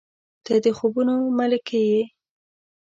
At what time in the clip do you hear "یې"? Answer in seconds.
1.89-2.01